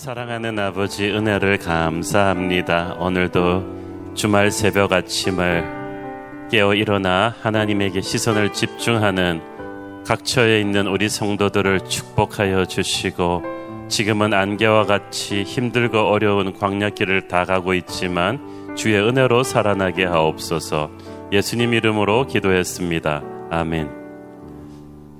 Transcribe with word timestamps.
사랑하는 0.00 0.58
아버지 0.58 1.10
은혜를 1.10 1.58
감사합니다. 1.58 2.94
오늘도 2.98 4.14
주말 4.14 4.50
새벽 4.50 4.94
아침을 4.94 6.48
깨어 6.50 6.72
일어나 6.72 7.34
하나님에게 7.42 8.00
시선을 8.00 8.54
집중하는 8.54 9.42
각처에 10.06 10.58
있는 10.58 10.86
우리 10.86 11.10
성도들을 11.10 11.80
축복하여 11.80 12.64
주시고 12.64 13.42
지금은 13.88 14.32
안개와 14.32 14.86
같이 14.86 15.42
힘들고 15.42 15.98
어려운 15.98 16.54
광야길을 16.54 17.28
다 17.28 17.44
가고 17.44 17.74
있지만 17.74 18.74
주의 18.78 18.98
은혜로 18.98 19.42
살아나게 19.42 20.06
하옵소서 20.06 20.90
예수님 21.30 21.74
이름으로 21.74 22.26
기도했습니다. 22.26 23.22
아멘. 23.50 23.90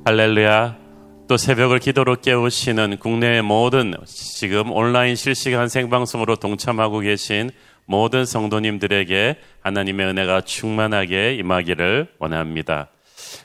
할렐루야. 0.07 0.80
또 1.31 1.37
새벽을 1.37 1.79
기도로 1.79 2.17
깨우시는 2.17 2.97
국내의 2.99 3.43
모든 3.43 3.95
지금 4.05 4.73
온라인 4.73 5.15
실시간 5.15 5.69
생방송으로 5.69 6.34
동참하고 6.34 6.98
계신 6.98 7.53
모든 7.84 8.25
성도님들에게 8.25 9.37
하나님의 9.61 10.06
은혜가 10.09 10.41
충만하게 10.41 11.37
임하기를 11.37 12.09
원합니다. 12.19 12.89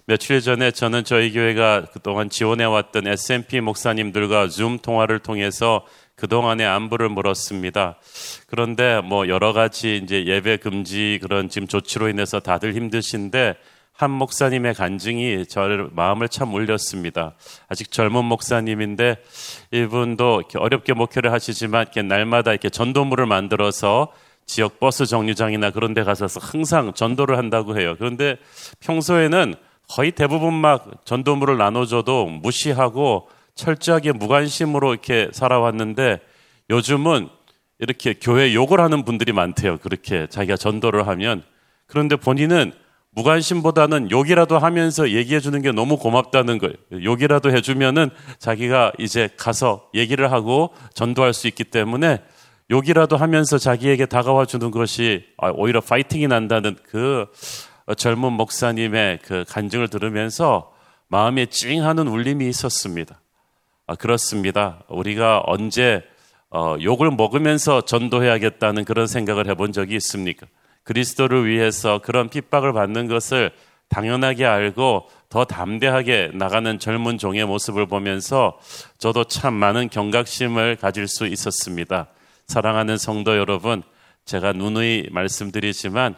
며칠 0.08 0.42
전에 0.42 0.72
저는 0.72 1.04
저희 1.04 1.32
교회가 1.32 1.86
그동안 1.94 2.32
지원해왔던 2.32 3.06
SMP 3.06 3.62
목사님들과 3.62 4.48
줌 4.48 4.80
통화를 4.80 5.20
통해서 5.20 5.86
그동안의 6.16 6.66
안부를 6.66 7.10
물었습니다. 7.10 8.00
그런데 8.48 9.00
뭐 9.02 9.28
여러 9.28 9.54
가지 9.54 10.02
이제 10.04 10.26
예배 10.26 10.58
금지 10.58 11.20
그런 11.22 11.50
지금 11.50 11.68
조치로 11.68 12.10
인해서 12.10 12.40
다들 12.40 12.74
힘드신데 12.74 13.54
한 13.96 14.12
목사님의 14.12 14.74
간증이 14.74 15.46
저를 15.46 15.90
마음을 15.94 16.28
참 16.28 16.54
울렸습니다. 16.54 17.36
아직 17.70 17.92
젊은 17.92 18.26
목사님인데 18.26 19.18
이분도 19.72 20.44
어렵게 20.58 20.94
목회를 20.94 21.32
하시지만 21.32 21.86
날마다 22.08 22.52
이렇게 22.52 22.70
전도물을 22.70 23.26
만들어서 23.26 24.12
지역 24.46 24.80
버스 24.80 25.06
정류장이나 25.06 25.72
그런 25.72 25.94
데 25.94 26.04
가서 26.04 26.28
항상 26.40 26.94
전도를 26.94 27.38
한다고 27.38 27.80
해요. 27.80 27.96
그런데 27.98 28.36
평소에는 28.82 29.56
거의 29.88 30.12
대부분 30.12 30.54
막 30.54 31.06
전도물을 31.06 31.58
나눠줘도 31.58 32.26
무시하고 32.26 33.30
철저하게 33.56 34.12
무관심으로 34.12 34.92
이렇게 34.92 35.30
살아왔는데 35.32 36.20
요즘은 36.70 37.30
이렇게 37.80 38.14
교회 38.14 38.54
욕을 38.54 38.82
하는 38.82 39.06
분들이 39.06 39.32
많대요. 39.32 39.78
그렇게 39.78 40.28
자기가 40.28 40.58
전도를 40.58 41.08
하면. 41.08 41.44
그런데 41.88 42.18
본인은 42.18 42.74
무관심보다는 43.16 44.12
욕이라도 44.12 44.60
하면서 44.60 45.10
얘기해 45.10 45.40
주는 45.40 45.62
게 45.62 45.72
너무 45.72 45.98
고맙다는 45.98 46.58
거예요. 46.58 46.76
욕이라도 46.92 47.52
해주면은 47.52 48.10
자기가 48.40 48.92
이제 49.00 49.30
가서 49.38 49.90
얘기를 49.94 50.32
하고 50.32 50.74
전도할 50.94 51.34
수 51.34 51.48
있기 51.48 51.64
때문에 51.64 52.22
욕이라도 52.70 53.16
하면서 53.16 53.58
자기에게 53.58 54.06
다가와 54.06 54.46
주는 54.46 54.70
것이 54.70 55.26
아, 55.38 55.52
오히려 55.56 55.82
파이팅이 55.82 56.28
난다는 56.28 56.76
그 56.84 57.28
젊은 57.98 58.34
목사님의 58.34 59.20
그 59.24 59.46
간증을 59.48 59.88
들으면서 59.88 60.72
마음에 61.08 61.46
찡하는 61.46 62.08
울림이 62.08 62.48
있었습니다. 62.50 63.22
아, 63.88 63.96
그렇습니다. 63.96 64.84
우리가 64.90 65.44
언제 65.46 66.04
어, 66.50 66.76
욕을 66.82 67.12
먹으면서 67.12 67.82
전도해야겠다는 67.82 68.84
그런 68.84 69.08
생각을 69.08 69.48
해본 69.48 69.72
적이 69.72 69.96
있습니까? 69.98 70.48
그리스도를 70.86 71.46
위해서 71.48 72.00
그런 72.00 72.30
핍박을 72.30 72.72
받는 72.72 73.08
것을 73.08 73.52
당연하게 73.90 74.46
알고 74.46 75.10
더 75.30 75.46
담대하게 75.46 76.32
나가는 76.34 76.80
젊은 76.80 77.18
종의 77.18 77.46
모습을 77.46 77.88
보면서 77.88 78.58
저도 78.98 79.26
참 79.26 79.54
많은 79.54 79.90
경각심을 79.90 80.78
가질 80.78 81.08
수 81.08 81.28
있었습니다. 81.28 82.08
사랑하는 82.48 82.98
성도 82.98 83.38
여러분, 83.38 83.84
제가 84.26 84.54
누누이 84.54 85.10
말씀드리지만 85.12 86.16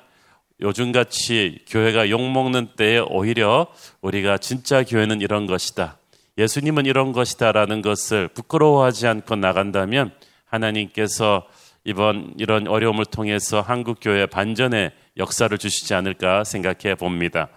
요즘같이 0.61 1.59
교회가 1.67 2.09
욕먹는 2.09 2.69
때에 2.75 2.99
오히려 2.99 3.67
우리가 4.01 4.37
진짜 4.37 4.83
교회는 4.83 5.21
이런 5.21 5.45
것이다. 5.45 5.97
예수님은 6.37 6.85
이런 6.85 7.13
것이다라는 7.13 7.81
것을 7.81 8.27
부끄러워하지 8.29 9.07
않고 9.07 9.35
나간다면 9.35 10.11
하나님께서 10.45 11.45
이번 11.91 12.33
이런 12.37 12.67
어려움을 12.67 13.05
통해서 13.05 13.61
한국 13.61 13.99
교회 14.01 14.25
반전의 14.25 14.91
역사를 15.15 15.57
주시지 15.57 15.93
않을까 15.93 16.43
생각해 16.43 16.95
봅니다. 16.95 17.47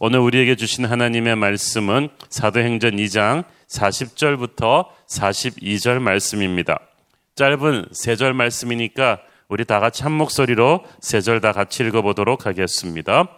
오늘 0.00 0.18
우리에게 0.18 0.56
주신 0.56 0.84
하나님의 0.84 1.36
말씀은 1.36 2.08
사도행전 2.28 2.96
2장 2.96 3.44
40절부터 3.68 4.86
42절 5.08 6.00
말씀입니다. 6.00 6.80
짧은 7.36 7.86
세 7.92 8.16
절 8.16 8.34
말씀이니까 8.34 9.20
우리 9.48 9.64
다 9.64 9.78
같이 9.78 10.02
한 10.02 10.10
목소리로 10.10 10.84
세 11.00 11.20
절 11.20 11.40
다 11.40 11.52
같이 11.52 11.84
읽어보도록 11.84 12.44
하겠습니다. 12.44 13.28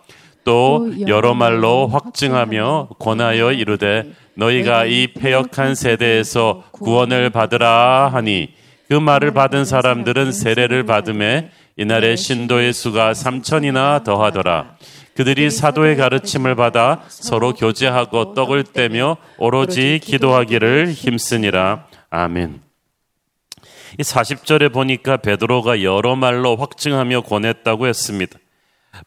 또 0.45 0.91
여러 1.09 1.35
말로 1.35 1.89
확증하며 1.89 2.89
권하여 2.99 3.53
이르되 3.53 4.05
너희가 4.33 4.87
이 4.87 5.09
폐역한 5.13 5.75
세대에서 5.75 6.65
구원을 6.73 7.29
받으라 7.29 8.09
하니 8.15 8.55
그 8.89 8.95
말을 8.95 9.33
받은 9.33 9.67
사람들은 9.67 10.33
세례를 10.33 10.85
받음에 10.85 11.51
이날의 11.77 12.17
신도의 12.17 12.73
수가 12.73 13.13
3천이나 13.13 14.03
더하더라. 14.03 14.77
그들이 15.15 15.51
사도의 15.51 15.97
가르침을 15.97 16.55
받아 16.55 17.03
서로 17.09 17.53
교제하고 17.53 18.35
떡을 18.35 18.65
떼며 18.65 19.19
오로지 19.37 20.01
기도하기를 20.03 20.93
힘쓰니라. 20.93 21.87
아멘. 22.09 22.61
이 23.99 24.03
40절에 24.03 24.73
보니까 24.73 25.19
베드로가 25.19 25.83
여러 25.83 26.17
말로 26.17 26.57
확증하며 26.57 27.23
권했다고 27.23 27.87
했습니다. 27.89 28.39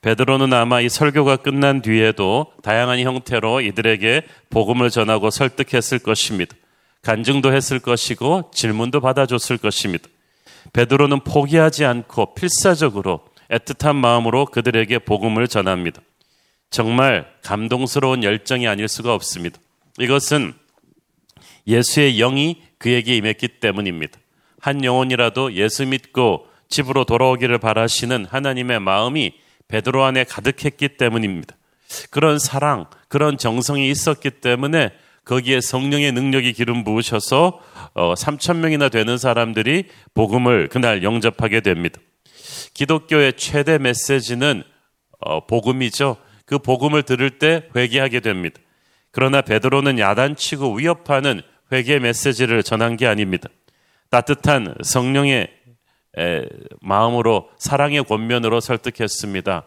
베드로는 0.01 0.53
아마 0.53 0.79
이 0.79 0.89
설교가 0.89 1.37
끝난 1.37 1.81
뒤에도 1.81 2.47
다양한 2.61 2.99
형태로 2.99 3.61
이들에게 3.61 4.23
복음을 4.49 4.89
전하고 4.89 5.29
설득했을 5.29 5.99
것입니다. 5.99 6.55
간증도 7.01 7.53
했을 7.53 7.79
것이고 7.79 8.51
질문도 8.53 9.01
받아줬을 9.01 9.57
것입니다. 9.57 10.07
베드로는 10.73 11.21
포기하지 11.21 11.85
않고 11.85 12.35
필사적으로 12.35 13.21
애틋한 13.49 13.95
마음으로 13.95 14.45
그들에게 14.45 14.99
복음을 14.99 15.47
전합니다. 15.47 16.01
정말 16.69 17.27
감동스러운 17.43 18.23
열정이 18.23 18.67
아닐 18.67 18.87
수가 18.87 19.13
없습니다. 19.13 19.59
이것은 19.99 20.53
예수의 21.67 22.17
영이 22.17 22.61
그에게 22.77 23.17
임했기 23.17 23.59
때문입니다. 23.59 24.17
한 24.59 24.83
영혼이라도 24.83 25.53
예수 25.53 25.85
믿고 25.85 26.47
집으로 26.69 27.03
돌아오기를 27.03 27.57
바라시는 27.59 28.25
하나님의 28.29 28.79
마음이 28.79 29.33
베드로 29.67 30.03
안에 30.03 30.23
가득했기 30.23 30.97
때문입니다. 30.97 31.55
그런 32.09 32.39
사랑, 32.39 32.85
그런 33.09 33.37
정성이 33.37 33.89
있었기 33.89 34.29
때문에 34.29 34.91
거기에 35.31 35.61
성령의 35.61 36.11
능력이 36.11 36.51
기름 36.51 36.83
부으셔서 36.83 37.61
어, 37.93 38.13
3천 38.15 38.57
명이나 38.57 38.89
되는 38.89 39.17
사람들이 39.17 39.85
복음을 40.13 40.67
그날 40.67 41.03
영접하게 41.03 41.61
됩니다. 41.61 42.01
기독교의 42.73 43.37
최대 43.37 43.77
메시지는 43.77 44.61
어, 45.21 45.45
복음이죠. 45.47 46.17
그 46.45 46.59
복음을 46.59 47.03
들을 47.03 47.39
때 47.39 47.63
회개하게 47.73 48.19
됩니다. 48.19 48.59
그러나 49.11 49.39
베드로는 49.39 49.99
야단치고 49.99 50.73
위협하는 50.73 51.41
회개 51.71 51.99
메시지를 51.99 52.61
전한 52.61 52.97
게 52.97 53.07
아닙니다. 53.07 53.47
따뜻한 54.09 54.75
성령의 54.83 55.47
에, 56.19 56.41
마음으로 56.81 57.49
사랑의 57.57 58.03
권면으로 58.03 58.59
설득했습니다. 58.59 59.63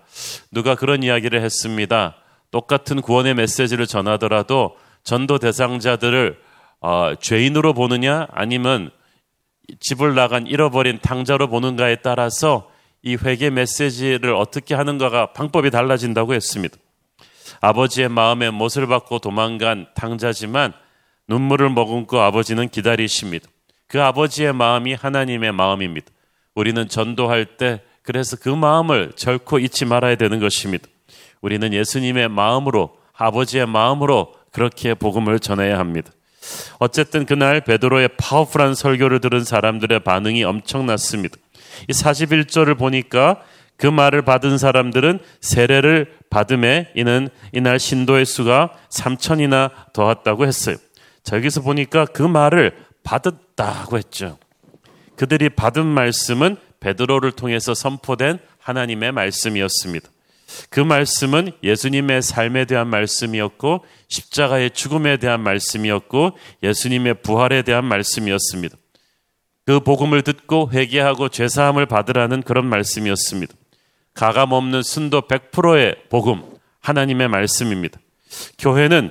누가 0.53 0.75
그런 0.75 1.03
이야기를 1.03 1.41
했습니다. 1.41 2.17
똑같은 2.51 3.01
구원의 3.01 3.33
메시지를 3.33 3.87
전하더라도 3.87 4.77
전도 5.05 5.39
대상자들을 5.39 6.39
어, 6.81 7.15
죄인으로 7.21 7.73
보느냐 7.73 8.27
아니면 8.33 8.91
집을 9.81 10.15
나간 10.15 10.47
잃어버린 10.47 10.99
당자로 11.01 11.49
보는가에 11.49 11.97
따라서 11.97 12.71
이 13.03 13.17
회개 13.17 13.51
메시지를 13.51 14.35
어떻게 14.35 14.75
하는가가 14.75 15.33
방법이 15.33 15.71
달라진다고 15.71 16.35
했습니다. 16.35 16.77
아버지의 17.61 18.09
마음에 18.09 18.51
못을 18.51 18.87
받고 18.87 19.21
도망간 19.21 19.87
당자지만 19.95 20.73
눈물을 21.29 21.71
머금고 21.71 22.21
아버지는 22.21 22.69
기다리십니다. 22.69 23.49
그 23.87 24.03
아버지의 24.03 24.53
마음이 24.53 24.95
하나님의 24.95 25.53
마음입니다. 25.53 26.07
우리는 26.55 26.89
전도할 26.89 27.57
때 27.57 27.83
그래서 28.03 28.37
그 28.37 28.49
마음을 28.49 29.13
결코 29.17 29.59
잊지 29.59 29.87
말아야 29.87 30.17
되는 30.17 30.41
것입니다. 30.41 30.87
우리는 31.41 31.73
예수님의 31.73 32.29
마음으로 32.29 32.97
아버지의 33.15 33.67
마음으로 33.67 34.35
그렇게 34.55 34.95
복음을 34.95 35.41
전해야 35.41 35.79
합니다. 35.79 36.13
어쨌든 36.79 37.27
그날 37.27 37.61
베드로의 37.61 38.11
파워풀한 38.17 38.75
설교를 38.75 39.21
들은 39.21 39.43
사람들의 39.43 40.01
반응이 40.01 40.45
엄청났습니다. 40.45 41.37
이 41.89 41.93
41절을 41.93 42.79
보니까 42.79 43.43
그 43.77 43.89
말을 43.89 44.23
받은 44.23 44.57
사람들은 44.57 45.19
세례를 45.41 46.15
받음에 46.31 46.93
이는 46.95 47.29
이날 47.53 47.81
신도의 47.81 48.25
수가 48.25 48.71
3천이나 48.91 49.73
더했다고 49.93 50.47
했어요. 50.47 50.77
자, 51.25 51.37
여기서 51.37 51.63
보니까 51.63 52.05
그 52.05 52.23
말을 52.23 52.77
받았다고 53.03 53.99
했죠. 53.99 54.39
그들이 55.17 55.49
받은 55.49 55.85
말씀은 55.85 56.57
베드로를 56.79 57.33
통해서 57.33 57.75
선포된 57.75 58.39
하나님의 58.61 59.11
말씀이었습니다. 59.11 60.09
그 60.71 60.81
말씀은 60.81 61.53
예수님의 61.63 62.23
삶에 62.23 62.65
대한 62.65 62.89
말씀이었고 62.89 63.85
십자가의 64.09 64.71
죽음에 64.71 65.17
대한 65.17 65.41
말씀이었고 65.43 66.37
예수님의 66.63 67.23
부활에 67.23 67.63
대한 67.63 67.85
말씀이었습니다. 67.85 68.77
그 69.67 69.81
복음을 69.81 70.23
듣고 70.23 70.71
회개하고 70.73 71.31
죄 71.31 71.49
사함을 71.49 71.87
받으라는 71.87 72.43
그런 72.43 72.67
말씀이었습니다. 72.67 73.55
가감 74.13 74.53
없는 74.53 74.83
순도 74.83 75.23
100%의 75.23 75.97
복음, 76.09 76.43
하나님의 76.81 77.29
말씀입니다. 77.29 77.99
교회는 78.59 79.11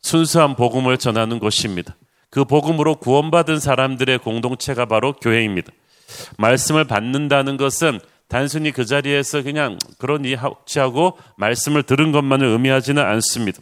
순수한 0.00 0.54
복음을 0.54 0.98
전하는 0.98 1.38
곳입니다. 1.38 1.96
그 2.30 2.44
복음으로 2.44 2.96
구원받은 2.96 3.58
사람들의 3.58 4.18
공동체가 4.18 4.86
바로 4.86 5.14
교회입니다. 5.14 5.72
말씀을 6.38 6.84
받는다는 6.84 7.56
것은 7.56 7.98
단순히 8.28 8.72
그 8.72 8.84
자리에서 8.84 9.42
그냥 9.42 9.78
그런 9.98 10.24
이 10.24 10.34
하고 10.34 11.18
말씀을 11.36 11.82
들은 11.84 12.12
것만을 12.12 12.46
의미하지는 12.48 13.02
않습니다. 13.02 13.60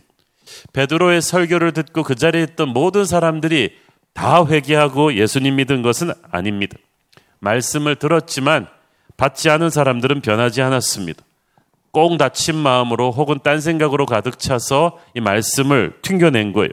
베드로의 0.72 1.22
설교를 1.22 1.72
듣고 1.72 2.02
그 2.02 2.14
자리에 2.14 2.42
있던 2.42 2.68
모든 2.70 3.04
사람들이 3.04 3.76
다 4.12 4.46
회개하고 4.46 5.14
예수님 5.14 5.56
믿은 5.56 5.82
것은 5.82 6.12
아닙니다. 6.30 6.76
말씀을 7.40 7.96
들었지만 7.96 8.68
받지 9.16 9.50
않은 9.50 9.70
사람들은 9.70 10.22
변하지 10.22 10.62
않았습니다. 10.62 11.22
꼭 11.90 12.16
다친 12.18 12.56
마음으로 12.56 13.12
혹은 13.12 13.38
딴 13.42 13.60
생각으로 13.60 14.06
가득 14.06 14.38
차서 14.38 15.00
이 15.14 15.20
말씀을 15.20 15.98
튕겨낸 16.02 16.52
거예요. 16.52 16.70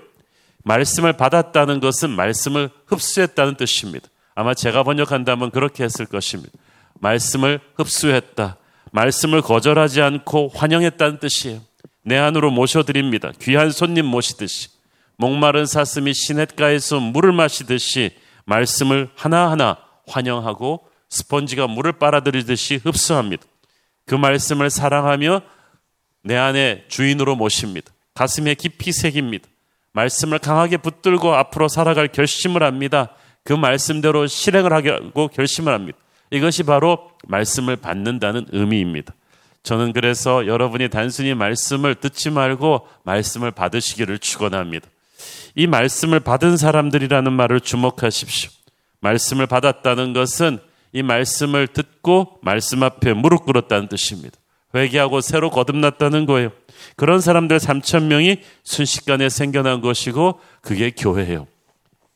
말씀을 0.64 1.14
받았다는 1.14 1.80
것은 1.80 2.10
말씀을 2.12 2.70
흡수했다는 2.88 3.56
뜻입니다. 3.56 4.08
아마 4.34 4.54
제가 4.54 4.84
번역한다면 4.84 5.52
그렇게 5.52 5.84
했을 5.84 6.06
것입니다. 6.06 6.52
말씀을 7.02 7.60
흡수했다. 7.76 8.58
말씀을 8.92 9.42
거절하지 9.42 10.02
않고 10.02 10.52
환영했다는 10.54 11.20
뜻이에요. 11.20 11.62
내 12.04 12.18
안으로 12.18 12.52
모셔드립니다. 12.52 13.32
귀한 13.42 13.72
손님 13.72 14.06
모시듯이. 14.06 14.70
목마른 15.18 15.66
사슴이 15.66 16.14
시냇가에서 16.14 17.00
물을 17.00 17.32
마시듯이 17.32 18.12
말씀을 18.46 19.10
하나하나 19.16 19.78
환영하고 20.08 20.88
스펀지가 21.10 21.68
물을 21.68 21.92
빨아들이듯이 21.94 22.80
흡수합니다. 22.84 23.44
그 24.06 24.16
말씀을 24.16 24.70
사랑하며 24.70 25.42
내 26.24 26.38
안에 26.38 26.86
주인으로 26.88 27.36
모십니다. 27.36 27.92
가슴에 28.14 28.56
깊이 28.56 28.92
새깁니다. 28.92 29.48
말씀을 29.94 30.40
강하게 30.40 30.78
붙들고 30.78 31.34
앞으로 31.36 31.68
살아갈 31.68 32.08
결심을 32.08 32.64
합니다. 32.64 33.10
그 33.44 33.54
말씀대로 33.54 34.28
실행을 34.28 34.74
하고 34.74 35.28
결심을 35.28 35.74
합니다. 35.74 35.98
이것이 36.32 36.64
바로 36.64 37.12
말씀을 37.28 37.76
받는다는 37.76 38.48
의미입니다. 38.52 39.14
저는 39.64 39.94
그래서 39.94 40.48
여러분이 40.48 40.90
단순히 40.90 41.36
말씀을 41.36 41.96
듣지 41.96 42.32
말고 42.32 42.88
말씀을 43.04 43.52
받으시기를 43.52 44.18
축원합니다. 44.20 44.88
이 45.56 45.68
말씀을 45.68 46.20
받은 46.20 46.58
사람들이라는 46.58 47.32
말을 47.32 47.60
주목하십시오. 47.60 48.50
말씀을 49.02 49.46
받았다는 49.46 50.14
것은 50.14 50.60
이 50.94 51.04
말씀을 51.04 51.68
듣고 51.68 52.40
말씀 52.42 52.84
앞에 52.84 53.14
무릎 53.14 53.46
꿇었다는 53.46 53.88
뜻입니다. 53.88 54.38
회개하고 54.74 55.22
새로 55.22 55.50
거듭났다는 55.50 56.26
거예요. 56.26 56.52
그런 56.96 57.20
사람들 57.20 57.58
3천 57.58 58.04
명이 58.04 58.38
순식간에 58.64 59.30
생겨난 59.30 59.82
것이고 59.82 60.40
그게 60.62 60.92
교회예요. 60.92 61.48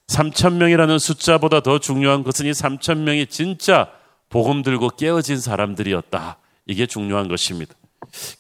3천 0.08 0.54
명이라는 0.54 1.00
숫자보다 1.00 1.62
더 1.62 1.80
중요한 1.80 2.24
것은 2.24 2.46
이 2.46 2.52
3천 2.52 3.00
명이 3.00 3.28
진짜 3.28 3.90
복음 4.36 4.64
들고 4.64 4.90
깨어진 4.90 5.40
사람들이었다. 5.40 6.36
이게 6.66 6.86
중요한 6.88 7.30
것입니다. 7.30 7.74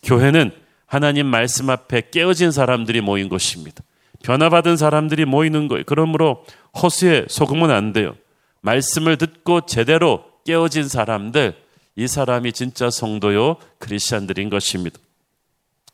교회는 0.03 0.51
하나님 0.85 1.25
말씀 1.25 1.69
앞에 1.69 2.09
깨어진 2.11 2.51
사람들이 2.51 2.99
모인 2.99 3.29
것입니다. 3.29 3.81
변화받은 4.21 4.75
사람들이 4.75 5.23
모이는 5.23 5.69
거예요. 5.69 5.85
그러므로 5.85 6.43
허수에 6.83 7.27
속으면 7.29 7.71
안 7.71 7.93
돼요. 7.93 8.13
말씀을 8.59 9.15
듣고 9.15 9.61
제대로 9.67 10.25
깨어진 10.45 10.89
사람들, 10.89 11.55
이 11.95 12.07
사람이 12.09 12.51
진짜 12.51 12.89
성도요, 12.89 13.55
크리스천들인 13.79 14.49
것입니다. 14.49 14.99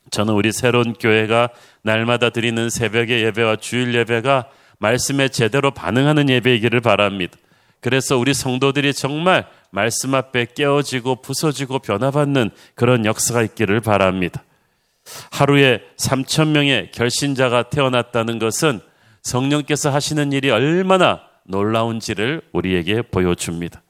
저는 0.09 0.33
우리 0.33 0.51
새로운 0.51 0.93
교회가 0.93 1.49
날마다 1.83 2.31
드리는 2.31 2.71
새벽의 2.71 3.23
예배와 3.25 3.57
주일 3.57 3.93
예배가 3.93 4.49
말씀에 4.79 5.29
제대로 5.29 5.69
반응하는 5.69 6.27
예배이기를 6.27 6.81
바랍니다. 6.81 7.37
그래서 7.81 8.17
우리 8.17 8.33
성도들이 8.33 8.93
정말 8.93 9.47
말씀 9.71 10.13
앞에 10.13 10.47
깨어지고 10.53 11.21
부서지고 11.21 11.79
변화받는 11.79 12.51
그런 12.75 13.05
역사가 13.05 13.41
있기를 13.43 13.81
바랍니다. 13.81 14.43
하루에 15.31 15.81
3천 15.97 16.49
명의 16.49 16.91
결신자가 16.91 17.63
태어났다는 17.63 18.37
것은 18.37 18.81
성령께서 19.23 19.89
하시는 19.89 20.31
일이 20.31 20.49
얼마나 20.51 21.21
놀라운지를 21.45 22.41
우리에게 22.51 23.01
보여줍니다. 23.01 23.81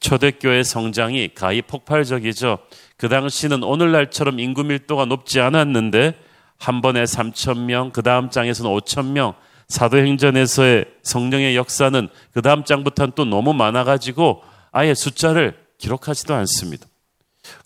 초대교회 0.00 0.62
성장이 0.62 1.34
가히 1.34 1.62
폭발적이죠. 1.62 2.58
그 2.96 3.08
당시는 3.08 3.62
오늘날처럼 3.62 4.40
인구 4.40 4.64
밀도가 4.64 5.04
높지 5.04 5.40
않았는데 5.40 6.14
한 6.58 6.82
번에 6.82 7.04
3천 7.04 7.64
명, 7.64 7.90
그 7.90 8.02
다음 8.02 8.30
장에서는 8.30 8.70
5천 8.70 9.12
명, 9.12 9.34
사도행전에서의 9.68 10.86
성령의 11.02 11.56
역사는 11.56 12.08
그 12.32 12.42
다음 12.42 12.64
장부터는 12.64 13.12
또 13.14 13.24
너무 13.24 13.54
많아가지고 13.54 14.42
아예 14.72 14.94
숫자를 14.94 15.56
기록하지도 15.78 16.34
않습니다. 16.34 16.86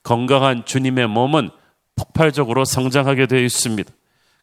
건강한 0.02 0.64
주님의 0.64 1.08
몸은 1.08 1.50
폭발적으로 1.96 2.64
성장하게 2.64 3.26
되어 3.26 3.40
있습니다. 3.40 3.92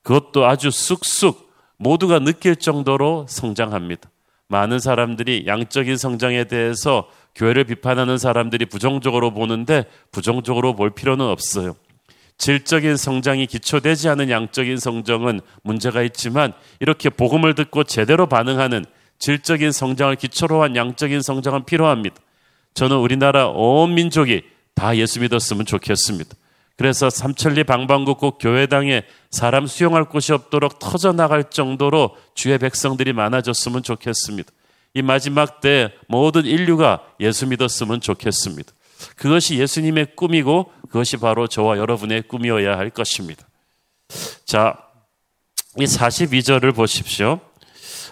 그것도 0.03 0.45
아주 0.45 0.71
쑥쑥 0.71 1.51
모두가 1.77 2.19
느낄 2.19 2.55
정도로 2.55 3.25
성장합니다. 3.27 4.09
많은 4.47 4.79
사람들이 4.79 5.45
양적인 5.47 5.97
성장에 5.97 6.43
대해서 6.43 7.09
교회를 7.35 7.63
비판하는 7.63 8.17
사람들이 8.17 8.65
부정적으로 8.65 9.31
보는데 9.33 9.85
부정적으로 10.11 10.75
볼 10.75 10.91
필요는 10.91 11.25
없어요. 11.25 11.75
질적인 12.37 12.97
성장이 12.97 13.47
기초되지 13.47 14.09
않은 14.09 14.29
양적인 14.29 14.77
성장은 14.77 15.41
문제가 15.63 16.01
있지만 16.01 16.53
이렇게 16.79 17.09
복음을 17.09 17.55
듣고 17.55 17.83
제대로 17.83 18.27
반응하는 18.27 18.83
질적인 19.19 19.71
성장을 19.71 20.15
기초로 20.15 20.63
한 20.63 20.75
양적인 20.75 21.21
성장은 21.21 21.65
필요합니다. 21.65 22.15
저는 22.73 22.97
우리나라 22.97 23.47
온 23.47 23.93
민족이 23.93 24.43
다 24.75 24.95
예수 24.97 25.19
믿었으면 25.19 25.65
좋겠습니다. 25.65 26.35
그래서 26.77 27.09
삼천리 27.09 27.63
방방곡곡 27.65 28.39
교회당에 28.39 29.03
사람 29.29 29.67
수용할 29.67 30.05
곳이 30.05 30.33
없도록 30.33 30.79
터져 30.79 31.11
나갈 31.11 31.49
정도로 31.49 32.17
주의 32.33 32.57
백성들이 32.57 33.13
많아졌으면 33.13 33.83
좋겠습니다. 33.83 34.51
이 34.93 35.01
마지막 35.01 35.61
때 35.61 35.93
모든 36.07 36.45
인류가 36.45 37.05
예수 37.19 37.45
믿었으면 37.47 38.01
좋겠습니다. 38.01 38.71
그것이 39.15 39.57
예수님의 39.59 40.15
꿈이고 40.15 40.71
그것이 40.87 41.17
바로 41.17 41.47
저와 41.47 41.77
여러분의 41.77 42.23
꿈이어야 42.23 42.77
할 42.77 42.89
것입니다. 42.89 43.47
자, 44.45 44.75
이 45.77 45.85
42절을 45.85 46.75
보십시오. 46.75 47.39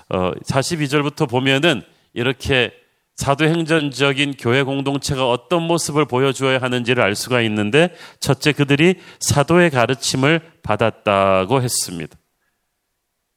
어, 0.09 0.31
42절부터 0.45 1.29
보면은 1.29 1.81
이렇게 2.13 2.71
사도행전적인 3.19 4.35
교회 4.39 4.63
공동체가 4.63 5.29
어떤 5.29 5.63
모습을 5.63 6.05
보여주어야 6.05 6.59
하는지를 6.59 7.03
알 7.03 7.15
수가 7.15 7.41
있는데 7.41 7.93
첫째 8.21 8.53
그들이 8.53 8.95
사도의 9.19 9.71
가르침을 9.71 10.39
받았다고 10.63 11.61
했습니다. 11.61 12.17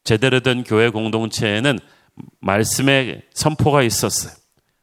제대로 0.05 0.39
된 0.39 0.63
교회 0.63 0.89
공동체에는 0.89 1.81
말씀의 2.39 3.23
선포가 3.35 3.83
있었어요. 3.83 4.33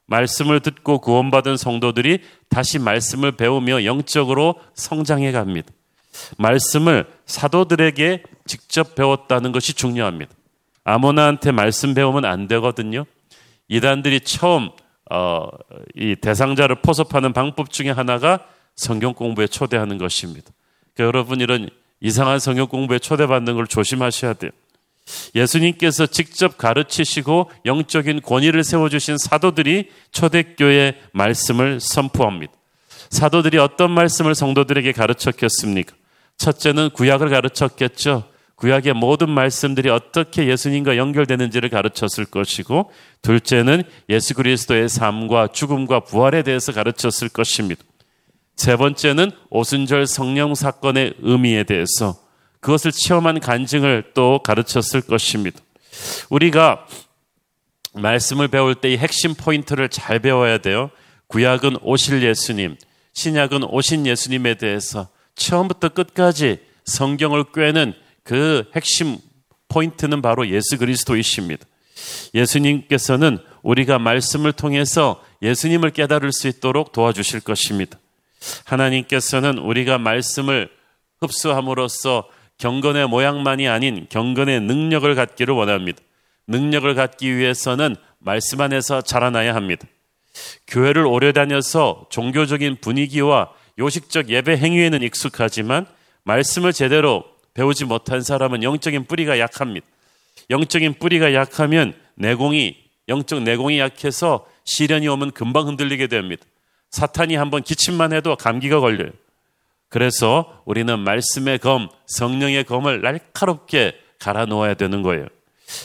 말씀을 0.08 0.60
듣고 0.60 1.00
구원받은 1.00 1.56
성도들이 1.56 2.20
다시 2.50 2.78
말씀을 2.78 3.32
배우며 3.32 3.86
영적으로 3.86 4.56
성장해 4.74 5.32
갑니다. 5.32 5.72
말씀을 6.38 7.08
사도들에게 7.26 8.24
직접 8.46 8.96
배웠다는 8.96 9.54
것이 9.54 9.74
중요합니다. 9.76 10.34
아무나한테 10.84 11.54
말씀 11.54 11.94
배우면 11.94 12.26
안 12.26 12.50
되거든요. 12.50 13.06
이단들이 13.70 14.20
처음 14.22 14.72
어, 15.10 15.48
이 15.96 16.16
대상자를 16.16 16.82
포섭하는 16.82 17.34
방법 17.34 17.72
중에 17.72 17.90
하나가 17.90 18.40
성경 18.76 19.14
공부에 19.14 19.48
초대하는 19.48 19.98
것입니다. 19.98 20.52
그러니까 20.94 21.18
여러분 21.18 21.42
이런 21.42 21.70
이상한 22.00 22.40
성경 22.40 22.68
공부에 22.68 23.00
초대받는 23.00 23.56
걸 23.56 23.68
조심하셔야 23.68 24.34
돼요. 24.34 24.52
예수님께서 25.34 26.06
직접 26.06 26.58
가르치시고 26.58 27.50
영적인 27.66 28.22
권위를 28.22 28.64
세워주신 28.64 29.18
사도들이 29.18 29.90
초대교회 30.12 30.96
말씀을 31.14 31.80
선포합니다. 31.80 32.54
사도들이 33.10 33.58
어떤 33.58 33.92
말씀을 33.92 34.36
성도들에게 34.36 34.92
가르쳤겠습니까? 34.92 35.96
첫째는 36.38 36.92
구약을 36.92 37.30
가르쳤겠죠. 37.30 38.29
구약의 38.60 38.94
모든 38.94 39.30
말씀들이 39.30 39.90
어떻게 39.90 40.48
예수님과 40.48 40.98
연결되는지를 40.98 41.70
가르쳤을 41.70 42.26
것이고 42.26 42.92
둘째는 43.22 43.84
예수 44.10 44.34
그리스도의 44.34 44.90
삶과 44.90 45.48
죽음과 45.54 46.02
부활에 46.02 46.44
대해서 46.44 46.74
가르쳤을 46.74 47.30
것입니다. 47.30 47.82
세 48.58 48.76
번째는 48.76 49.32
오순절 49.50 50.08
성령 50.08 50.56
사건의 50.56 51.14
의미에 51.22 51.64
대해서 51.64 52.18
그것을 52.60 52.92
체험한 52.92 53.40
간증을 53.40 54.12
또 54.14 54.40
가르쳤을 54.44 55.02
것입니다. 55.02 55.62
우리가 56.30 56.86
말씀을 57.94 58.50
배울 58.50 58.76
때의 58.76 58.98
핵심 58.98 59.36
포인트를 59.36 59.88
잘 59.88 60.20
배워야 60.20 60.58
돼요. 60.58 60.92
구약은 61.28 61.78
오실 61.82 62.24
예수님, 62.24 62.76
신약은 63.14 63.64
오신 63.64 64.06
예수님에 64.06 64.56
대해서 64.56 65.08
처음부터 65.36 65.90
끝까지 65.90 66.60
성경을 66.84 67.54
꿰는 67.54 67.94
그 68.30 68.64
핵심 68.76 69.18
포인트는 69.70 70.22
바로 70.22 70.48
예수 70.50 70.78
그리스도이십니다. 70.78 71.66
예수님께서는 72.36 73.40
우리가 73.64 73.98
말씀을 73.98 74.54
통해서 74.54 75.26
예수님을 75.42 75.90
깨달을 75.90 76.32
수 76.32 76.48
있도록 76.48 76.92
도와주실 76.92 77.40
것입니다. 77.40 77.98
하나님께서는 78.66 79.58
우리가 79.58 79.98
말씀을 79.98 80.70
흡수함으로써 81.20 82.30
경건의 82.60 83.08
모양만이 83.08 83.68
아닌 83.68 84.06
경건의 84.10 84.62
능력을 84.62 85.16
갖기를 85.16 85.56
원합니다. 85.56 86.00
능력을 86.46 86.94
갖기 86.94 87.36
위해서는 87.36 87.96
말씀 88.20 88.62
안에서 88.62 89.02
자라나야 89.02 89.56
합니다. 89.56 89.88
교회를 90.68 91.08
오래 91.08 91.32
다녀서 91.32 92.06
종교적인 92.12 92.78
분위기와 92.80 93.50
요식적 93.80 94.30
예배 94.30 94.58
행위에는 94.58 95.02
익숙하지만 95.02 95.88
말씀을 96.26 96.74
제대로 96.74 97.39
배우지 97.60 97.84
못한 97.84 98.22
사람은 98.22 98.64
영적인 98.64 99.04
뿌리가 99.06 99.38
약합니다. 99.38 99.86
영적인 100.50 100.94
뿌리가 100.94 101.34
약하면 101.34 101.94
내공이 102.16 102.78
영적 103.10 103.44
내공이 103.44 103.80
약해서 103.80 104.48
시련이 104.64 105.10
오면 105.10 105.32
금방 105.32 105.68
흔들리게 105.68 106.08
됩니다. 106.08 106.46
사탄이 106.90 107.36
한번 107.36 107.62
기침만 107.62 108.14
해도 108.14 108.38
감기가 108.38 108.80
걸려요. 108.80 109.12
그래서 109.90 110.62
우리는 110.64 110.98
말씀의 111.00 111.60
검, 111.60 111.90
성령의 112.08 112.64
검을 112.64 113.02
날카롭게 113.02 114.00
갈아 114.20 114.46
놓아야 114.46 114.76
되는 114.76 115.02
거예요. 115.02 115.28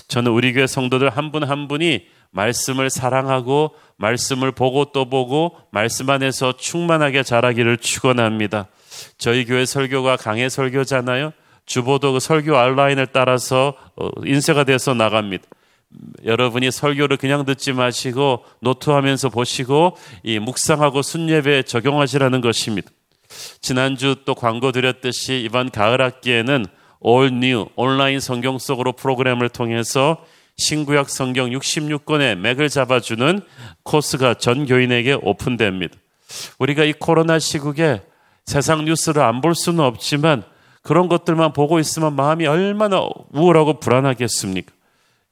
저는 0.06 0.30
우리 0.30 0.52
교회 0.52 0.68
성도들 0.68 1.10
한 1.10 1.32
분한 1.32 1.50
한 1.50 1.66
분이 1.66 2.06
말씀을 2.30 2.88
사랑하고 2.88 3.74
말씀을 3.96 4.52
보고 4.52 4.86
또 4.92 5.08
보고 5.08 5.56
말씀 5.72 6.08
안에서 6.08 6.56
충만하게 6.56 7.24
자라기를 7.24 7.78
축원합니다. 7.78 8.68
저희 9.18 9.44
교회 9.44 9.66
설교가 9.66 10.16
강해 10.16 10.48
설교잖아요. 10.48 11.32
주보도 11.66 12.12
그 12.12 12.20
설교 12.20 12.56
아웃라인을 12.56 13.08
따라서 13.08 13.74
어, 13.96 14.10
인쇄가 14.24 14.64
돼서 14.64 14.94
나갑니다. 14.94 15.44
여러분이 16.24 16.70
설교를 16.70 17.16
그냥 17.16 17.44
듣지 17.44 17.72
마시고 17.72 18.44
노트하면서 18.60 19.28
보시고 19.28 19.96
이 20.24 20.38
묵상하고 20.38 21.02
순예배에 21.02 21.62
적용하시라는 21.62 22.40
것입니다. 22.40 22.90
지난주 23.60 24.16
또 24.24 24.34
광고 24.34 24.72
드렸듯이 24.72 25.40
이번 25.44 25.70
가을 25.70 26.00
학기에는 26.00 26.66
All 27.04 27.32
New 27.32 27.66
온라인 27.76 28.20
성경 28.20 28.58
속으로 28.58 28.92
프로그램을 28.92 29.48
통해서 29.48 30.24
신구약 30.56 31.10
성경 31.10 31.50
66권의 31.50 32.36
맥을 32.36 32.68
잡아주는 32.68 33.40
코스가 33.82 34.34
전 34.34 34.66
교인에게 34.66 35.18
오픈됩니다. 35.20 35.96
우리가 36.58 36.84
이 36.84 36.92
코로나 36.92 37.38
시국에 37.38 38.02
세상 38.46 38.84
뉴스를 38.84 39.22
안 39.22 39.40
볼 39.40 39.54
수는 39.54 39.80
없지만 39.80 40.44
그런 40.84 41.08
것들만 41.08 41.54
보고 41.54 41.80
있으면 41.80 42.14
마음이 42.14 42.46
얼마나 42.46 43.00
우울하고 43.32 43.80
불안하겠습니까? 43.80 44.72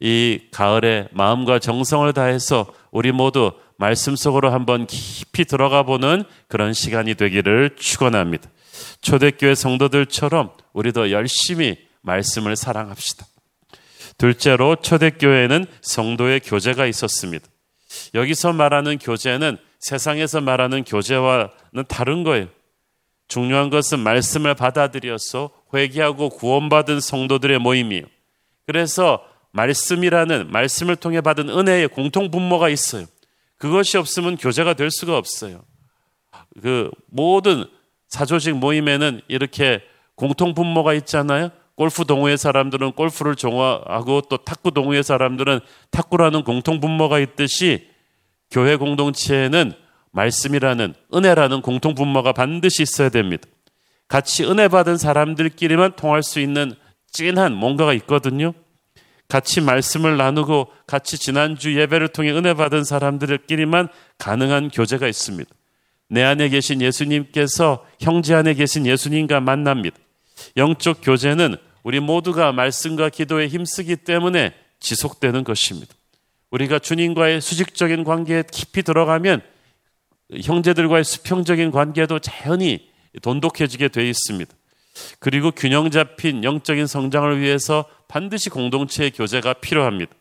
이 0.00 0.40
가을에 0.50 1.08
마음과 1.12 1.60
정성을 1.60 2.10
다해서 2.14 2.66
우리 2.90 3.12
모두 3.12 3.52
말씀 3.76 4.16
속으로 4.16 4.50
한번 4.50 4.86
깊이 4.86 5.44
들어가 5.44 5.84
보는 5.84 6.24
그런 6.48 6.72
시간이 6.72 7.14
되기를 7.14 7.76
축원합니다. 7.76 8.48
초대교회 9.02 9.54
성도들처럼 9.54 10.52
우리도 10.72 11.10
열심히 11.10 11.76
말씀을 12.00 12.56
사랑합시다. 12.56 13.26
둘째로 14.18 14.76
초대교회에는 14.76 15.66
성도의 15.82 16.40
교제가 16.40 16.86
있었습니다. 16.86 17.46
여기서 18.14 18.54
말하는 18.54 18.98
교제는 18.98 19.58
세상에서 19.80 20.40
말하는 20.40 20.84
교제와는 20.84 21.84
다른 21.88 22.24
거예요. 22.24 22.48
중요한 23.32 23.70
것은 23.70 23.98
말씀을 24.00 24.54
받아들여서 24.54 25.50
회개하고 25.72 26.28
구원받은 26.28 27.00
성도들의 27.00 27.60
모임이에요. 27.60 28.04
그래서 28.66 29.24
말씀이라는 29.52 30.50
말씀을 30.50 30.96
통해 30.96 31.22
받은 31.22 31.48
은혜의 31.48 31.88
공통 31.88 32.30
분모가 32.30 32.68
있어요. 32.68 33.06
그것이 33.56 33.96
없으면 33.96 34.36
교제가 34.36 34.74
될 34.74 34.90
수가 34.90 35.16
없어요. 35.16 35.62
그 36.60 36.90
모든 37.06 37.64
사조직 38.08 38.56
모임에는 38.56 39.22
이렇게 39.28 39.80
공통 40.14 40.52
분모가 40.52 40.92
있잖아요. 40.92 41.48
골프 41.74 42.04
동호회 42.04 42.36
사람들은 42.36 42.92
골프를 42.92 43.34
좋아하고 43.34 44.22
또 44.28 44.36
탁구 44.36 44.72
동호회 44.72 45.02
사람들은 45.02 45.60
탁구라는 45.90 46.44
공통 46.44 46.80
분모가 46.80 47.18
있듯이 47.20 47.88
교회 48.50 48.76
공동체에는 48.76 49.72
말씀이라는 50.12 50.94
은혜라는 51.12 51.62
공통 51.62 51.94
분모가 51.94 52.32
반드시 52.32 52.82
있어야 52.82 53.08
됩니다. 53.08 53.48
같이 54.08 54.44
은혜 54.44 54.68
받은 54.68 54.98
사람들끼리만 54.98 55.96
통할 55.96 56.22
수 56.22 56.38
있는 56.40 56.74
찐한 57.10 57.54
뭔가가 57.54 57.92
있거든요. 57.94 58.52
같이 59.28 59.62
말씀을 59.62 60.18
나누고 60.18 60.68
같이 60.86 61.16
지난주 61.18 61.78
예배를 61.78 62.08
통해 62.08 62.30
은혜 62.32 62.52
받은 62.52 62.84
사람들끼리만 62.84 63.88
가능한 64.18 64.68
교제가 64.68 65.08
있습니다. 65.08 65.50
내 66.08 66.22
안에 66.22 66.50
계신 66.50 66.82
예수님께서 66.82 67.86
형제 67.98 68.34
안에 68.34 68.52
계신 68.52 68.86
예수님과 68.86 69.40
만납니다. 69.40 69.96
영적 70.58 70.98
교제는 71.02 71.56
우리 71.82 72.00
모두가 72.00 72.52
말씀과 72.52 73.08
기도에 73.08 73.48
힘쓰기 73.48 73.96
때문에 73.96 74.52
지속되는 74.80 75.44
것입니다. 75.44 75.94
우리가 76.50 76.78
주님과의 76.78 77.40
수직적인 77.40 78.04
관계에 78.04 78.44
깊이 78.50 78.82
들어가면 78.82 79.40
형제들과의 80.40 81.04
수평적인 81.04 81.70
관계도 81.70 82.20
자연히 82.20 82.88
돈독해지게 83.20 83.88
되어 83.88 84.04
있습니다. 84.04 84.52
그리고 85.18 85.50
균형 85.50 85.90
잡힌 85.90 86.44
영적인 86.44 86.86
성장을 86.86 87.40
위해서 87.40 87.84
반드시 88.08 88.50
공동체의 88.50 89.10
교제가 89.10 89.54
필요합니다. 89.54 90.12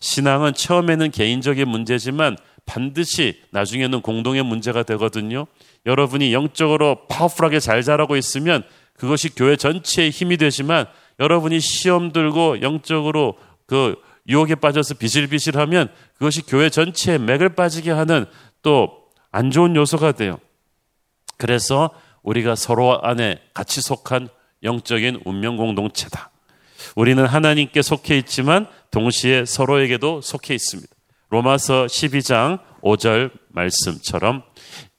신앙은 0.00 0.54
처음에는 0.54 1.10
개인적인 1.10 1.68
문제지만 1.68 2.36
반드시 2.66 3.40
나중에는 3.50 4.00
공동의 4.00 4.42
문제가 4.42 4.82
되거든요. 4.82 5.46
여러분이 5.86 6.32
영적으로 6.32 7.06
파워풀하게 7.08 7.60
잘 7.60 7.82
자라고 7.82 8.16
있으면 8.16 8.64
그것이 8.94 9.34
교회 9.34 9.56
전체의 9.56 10.10
힘이 10.10 10.36
되지만 10.36 10.86
여러분이 11.20 11.60
시험 11.60 12.12
들고 12.12 12.62
영적으로 12.62 13.36
그 13.66 13.96
유혹에 14.28 14.56
빠져서 14.56 14.94
비실비실하면 14.94 15.88
그것이 16.14 16.42
교회 16.42 16.68
전체에 16.68 17.18
맥을 17.18 17.50
빠지게 17.50 17.92
하는 17.92 18.26
또 18.62 19.05
안 19.36 19.50
좋은 19.50 19.76
요소가 19.76 20.12
돼요. 20.12 20.38
그래서 21.36 21.90
우리가 22.22 22.54
서로 22.54 23.02
안에 23.02 23.38
같이 23.52 23.82
속한 23.82 24.28
영적인 24.62 25.20
운명 25.26 25.58
공동체다. 25.58 26.30
우리는 26.94 27.22
하나님께 27.26 27.82
속해 27.82 28.16
있지만 28.16 28.66
동시에 28.90 29.44
서로에게도 29.44 30.22
속해 30.22 30.54
있습니다. 30.54 30.90
로마서 31.28 31.84
12장 31.84 32.60
5절 32.82 33.30
말씀처럼 33.50 34.42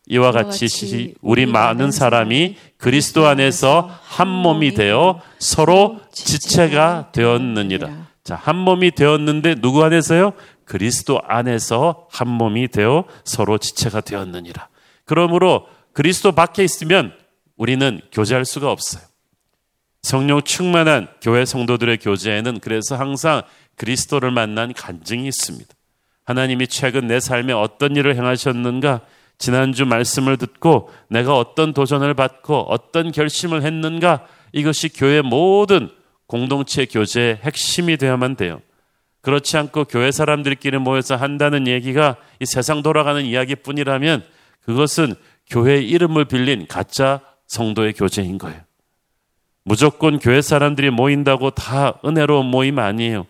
이와 0.05 0.31
같이 0.31 1.15
우리 1.21 1.47
많은 1.47 1.89
사람이 1.89 2.57
그리스도 2.77 3.25
안에서 3.25 3.89
한 4.03 4.27
몸이 4.27 4.75
되어 4.75 5.19
서로 5.39 5.99
지체가 6.11 7.09
되었느니라. 7.11 8.07
자, 8.23 8.35
한 8.35 8.55
몸이 8.55 8.91
되었는데 8.91 9.55
누구 9.55 9.83
안에서요? 9.83 10.33
그리스도 10.67 11.21
안에서 11.23 12.07
한 12.11 12.27
몸이 12.27 12.67
되어 12.67 13.05
서로 13.23 13.57
지체가 13.57 14.01
되었느니라. 14.01 14.67
그러므로 15.05 15.67
그리스도 15.93 16.33
밖에 16.33 16.63
있으면 16.63 17.13
우리는 17.55 18.01
교제할 18.11 18.45
수가 18.45 18.69
없어요. 18.69 19.01
성령 20.03 20.41
충만한 20.41 21.07
교회 21.21 21.45
성도들의 21.45 21.97
교제에는 21.99 22.59
그래서 22.59 22.97
항상 22.97 23.41
그리스도를 23.75 24.31
만난 24.31 24.73
간증이 24.73 25.27
있습니다. 25.27 25.73
하나님이 26.25 26.67
최근 26.67 27.07
내 27.07 27.19
삶에 27.19 27.53
어떤 27.53 27.95
일을 27.95 28.15
행하셨는가? 28.15 29.01
지난주 29.37 29.85
말씀을 29.85 30.37
듣고 30.37 30.89
내가 31.09 31.37
어떤 31.37 31.73
도전을 31.73 32.13
받고 32.13 32.67
어떤 32.69 33.11
결심을 33.11 33.63
했는가? 33.63 34.25
이것이 34.51 34.89
교회 34.89 35.21
모든 35.21 35.89
공동체 36.25 36.85
교제의 36.85 37.39
핵심이 37.43 37.95
되어야만 37.95 38.35
돼요. 38.35 38.59
그렇지 39.27 39.57
않고 39.57 39.83
교회 39.83 40.09
사람들끼리 40.09 40.77
모여서 40.77 41.17
한다는 41.17 41.67
얘기가 41.67 42.15
이 42.39 42.45
세상 42.45 42.81
돌아가는 42.81 43.21
이야기뿐이라면 43.25 44.23
그것은 44.61 45.15
교회 45.49 45.81
이름을 45.81 46.23
빌린 46.23 46.65
가짜 46.65 47.19
성도의 47.45 47.91
교제인 47.91 48.37
거예요. 48.37 48.61
무조건 49.65 50.17
교회 50.17 50.41
사람들이 50.41 50.91
모인다고 50.91 51.49
다 51.49 51.99
은혜로운 52.05 52.45
모임 52.45 52.79
아니에요. 52.79 53.27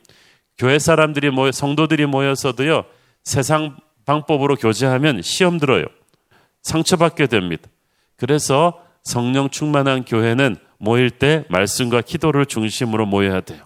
교회 0.60 0.78
사람들이 0.78 1.32
모여 1.32 1.52
성도들이 1.52 2.06
모여서도요. 2.06 2.86
세상 3.24 3.76
방법으로 4.06 4.54
교제하면 4.54 5.24
시험 5.24 5.58
들어요. 5.58 5.86
상처받게 6.62 7.26
됩니다. 7.26 7.68
그래서 8.18 8.84
성령 9.04 9.50
충만한 9.50 10.06
교회는 10.06 10.58
모일 10.78 11.10
때 11.10 11.46
말씀과 11.50 12.02
기도를 12.02 12.46
중심으로 12.46 13.08
모여야 13.08 13.42
돼요. 13.42 13.64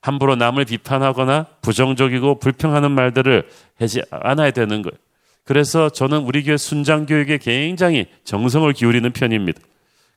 함부로 0.00 0.36
남을 0.36 0.64
비판하거나 0.64 1.46
부정적이고 1.62 2.38
불평하는 2.38 2.90
말들을 2.92 3.48
하지 3.78 4.02
않아야 4.10 4.50
되는 4.50 4.82
거예요. 4.82 4.98
그래서 5.44 5.88
저는 5.88 6.18
우리 6.18 6.42
교회 6.42 6.56
순장 6.56 7.06
교육에 7.06 7.38
굉장히 7.38 8.06
정성을 8.24 8.72
기울이는 8.72 9.12
편입니다. 9.12 9.60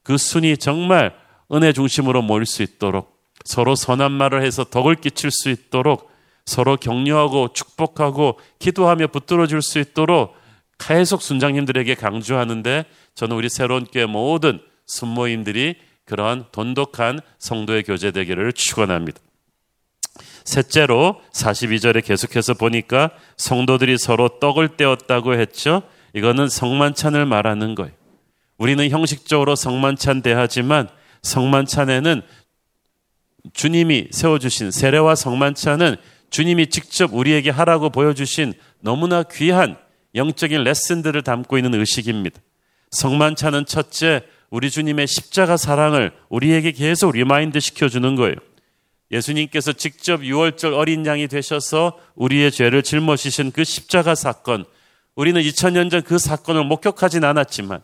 그 0.03 0.17
순이 0.17 0.57
정말 0.57 1.13
은혜 1.51 1.73
중심으로 1.73 2.21
모일 2.21 2.45
수 2.45 2.61
있도록 2.63 3.17
서로 3.43 3.75
선한 3.75 4.11
말을 4.11 4.43
해서 4.43 4.63
덕을 4.63 4.95
끼칠 4.95 5.31
수 5.31 5.49
있도록 5.49 6.11
서로 6.45 6.77
격려하고 6.77 7.53
축복하고 7.53 8.39
기도하며 8.59 9.07
붙들어 9.07 9.47
줄 9.47 9.61
수 9.61 9.79
있도록 9.79 10.35
계속 10.77 11.21
순장님들에게 11.21 11.95
강조하는데 11.95 12.85
저는 13.15 13.35
우리 13.35 13.49
새로운 13.49 13.85
교회 13.85 14.05
모든 14.05 14.59
순모임들이 14.85 15.75
그러한 16.05 16.45
돈독한 16.51 17.21
성도의 17.39 17.83
교제 17.83 18.11
되기를 18.11 18.51
축원합니다. 18.53 19.19
셋째로 20.45 21.21
42절에 21.33 22.03
계속해서 22.05 22.53
보니까 22.55 23.11
성도들이 23.37 23.97
서로 23.97 24.39
떡을 24.39 24.77
떼었다고 24.77 25.35
했죠. 25.35 25.83
이거는 26.13 26.49
성만찬을 26.49 27.25
말하는 27.25 27.75
거예요. 27.75 27.93
우리는 28.57 28.89
형식적으로 28.89 29.55
성만찬 29.55 30.21
대하지만 30.21 30.87
성만찬에는 31.21 32.21
주님이 33.53 34.07
세워주신 34.11 34.71
세례와 34.71 35.15
성만찬은 35.15 35.97
주님이 36.29 36.67
직접 36.67 37.13
우리에게 37.13 37.49
하라고 37.49 37.89
보여주신 37.89 38.53
너무나 38.79 39.23
귀한 39.23 39.77
영적인 40.15 40.63
레슨들을 40.63 41.21
담고 41.23 41.57
있는 41.57 41.73
의식입니다. 41.75 42.39
성만찬은 42.91 43.65
첫째, 43.65 44.21
우리 44.49 44.69
주님의 44.69 45.07
십자가 45.07 45.57
사랑을 45.57 46.11
우리에게 46.29 46.71
계속 46.71 47.11
remind 47.11 47.59
시켜주는 47.59 48.15
거예요. 48.15 48.35
예수님께서 49.13 49.73
직접 49.73 50.23
유월절 50.25 50.73
어린 50.73 51.05
양이 51.05 51.27
되셔서 51.27 51.99
우리의 52.15 52.51
죄를 52.51 52.81
짊어지신 52.83 53.51
그 53.51 53.63
십자가 53.63 54.15
사건, 54.15 54.65
우리는 55.15 55.39
2000년 55.41 55.91
전 55.91 56.01
그 56.01 56.17
사건을 56.17 56.65
목격하진 56.65 57.23
않았지만 57.23 57.81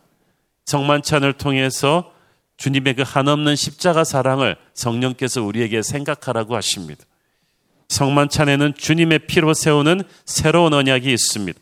성만찬을 0.66 1.34
통해서 1.34 2.12
주님의 2.56 2.94
그 2.94 3.02
한없는 3.06 3.56
십자가 3.56 4.04
사랑을 4.04 4.56
성령께서 4.74 5.42
우리에게 5.42 5.82
생각하라고 5.82 6.56
하십니다. 6.56 7.04
성만찬에는 7.88 8.74
주님의 8.74 9.20
피로 9.20 9.54
세우는 9.54 10.02
새로운 10.26 10.74
언약이 10.74 11.10
있습니다. 11.10 11.58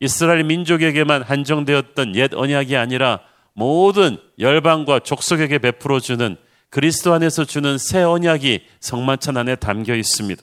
이스라엘 0.00 0.44
민족에게만 0.44 1.22
한정되었던 1.22 2.16
옛 2.16 2.32
언약이 2.32 2.76
아니라 2.76 3.20
모든 3.52 4.16
열방과 4.38 5.00
족속에게 5.00 5.58
베풀어 5.58 6.00
주는 6.00 6.36
그리스도 6.70 7.12
안에서 7.12 7.44
주는 7.44 7.78
새 7.78 8.02
언약이 8.02 8.64
성만찬 8.80 9.36
안에 9.36 9.56
담겨 9.56 9.94
있습니다. 9.94 10.42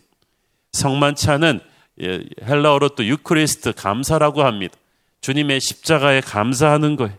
성만찬은 0.74 1.62
예, 2.01 2.24
헬라어로 2.43 2.89
또 2.89 3.05
유크리스트 3.05 3.74
감사라고 3.74 4.43
합니다. 4.43 4.75
주님의 5.22 5.60
십자가에 5.60 6.22
감사하는 6.22 6.96
거예요. 6.96 7.15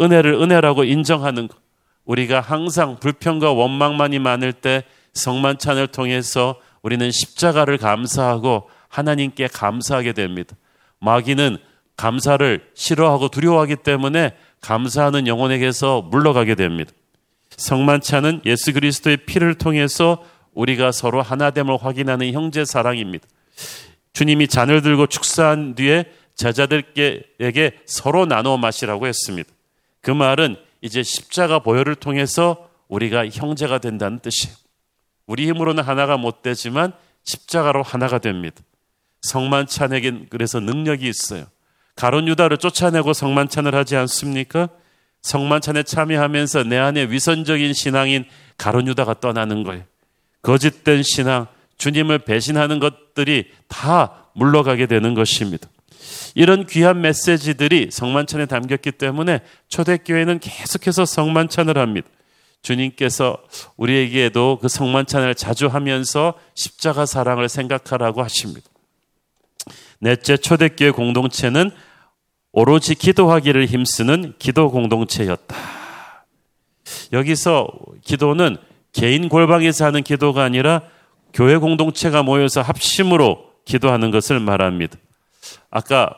은혜를 0.00 0.34
은혜라고 0.34 0.84
인정하는 0.84 1.48
것. 1.48 1.58
우리가 2.04 2.40
항상 2.40 2.98
불평과 3.00 3.52
원망만이 3.52 4.18
많을 4.18 4.52
때 4.52 4.84
성만찬을 5.12 5.88
통해서 5.88 6.60
우리는 6.82 7.10
십자가를 7.10 7.78
감사하고 7.78 8.68
하나님께 8.88 9.48
감사하게 9.48 10.12
됩니다. 10.12 10.56
마귀는 11.00 11.58
감사를 11.96 12.70
싫어하고 12.74 13.28
두려워하기 13.28 13.76
때문에 13.76 14.36
감사하는 14.60 15.26
영혼에게서 15.26 16.02
물러가게 16.02 16.54
됩니다. 16.54 16.92
성만찬은 17.56 18.42
예수 18.46 18.72
그리스도의 18.72 19.18
피를 19.18 19.54
통해서 19.54 20.24
우리가 20.52 20.92
서로 20.92 21.22
하나됨을 21.22 21.76
확인하는 21.82 22.32
형제 22.32 22.64
사랑입니다. 22.64 23.26
주님이 24.12 24.48
잔을 24.48 24.82
들고 24.82 25.08
축사한 25.08 25.74
뒤에 25.74 26.06
제자들에게 26.36 27.78
서로 27.86 28.26
나누어 28.26 28.56
마시라고 28.56 29.06
했습니다. 29.06 29.50
그 30.00 30.10
말은 30.10 30.56
이제 30.80 31.02
십자가 31.02 31.58
보혈을 31.58 31.96
통해서 31.96 32.68
우리가 32.88 33.26
형제가 33.28 33.78
된다는 33.78 34.18
뜻이에요. 34.20 34.54
우리 35.26 35.46
힘으로는 35.48 35.82
하나가 35.82 36.16
못 36.16 36.42
되지만 36.42 36.92
십자가로 37.24 37.82
하나가 37.82 38.18
됩니다. 38.18 38.62
성만찬에겐 39.22 40.26
그래서 40.28 40.60
능력이 40.60 41.08
있어요. 41.08 41.46
가론 41.96 42.28
유다를 42.28 42.58
쫓아내고 42.58 43.12
성만찬을 43.12 43.74
하지 43.74 43.96
않습니까? 43.96 44.68
성만찬에 45.24 45.84
참여하면서 45.84 46.64
내 46.64 46.76
안에 46.76 47.04
위선적인 47.04 47.72
신앙인 47.72 48.26
가론 48.58 48.86
유다가 48.86 49.18
떠나는 49.20 49.64
거예요. 49.64 49.82
거짓된 50.42 51.02
신앙, 51.02 51.46
주님을 51.78 52.20
배신하는 52.20 52.78
것들이 52.78 53.50
다 53.66 54.28
물러가게 54.34 54.86
되는 54.86 55.14
것입니다. 55.14 55.66
이런 56.34 56.66
귀한 56.66 57.00
메시지들이 57.00 57.88
성만찬에 57.90 58.44
담겼기 58.44 58.92
때문에 58.92 59.40
초대교회는 59.68 60.40
계속해서 60.40 61.06
성만찬을 61.06 61.78
합니다. 61.78 62.06
주님께서 62.60 63.38
우리에게도 63.78 64.58
그 64.60 64.68
성만찬을 64.68 65.34
자주 65.36 65.68
하면서 65.68 66.34
십자가 66.54 67.06
사랑을 67.06 67.48
생각하라고 67.48 68.22
하십니다. 68.22 68.68
넷째 70.00 70.36
초대교회 70.36 70.90
공동체는 70.90 71.70
오로지 72.56 72.94
기도하기를 72.94 73.66
힘쓰는 73.66 74.34
기도 74.38 74.70
공동체였다. 74.70 75.56
여기서 77.12 77.66
기도는 78.04 78.56
개인 78.92 79.28
골방에서 79.28 79.86
하는 79.86 80.04
기도가 80.04 80.44
아니라 80.44 80.82
교회 81.32 81.56
공동체가 81.56 82.22
모여서 82.22 82.62
합심으로 82.62 83.50
기도하는 83.64 84.12
것을 84.12 84.38
말합니다. 84.38 84.96
아까 85.68 86.14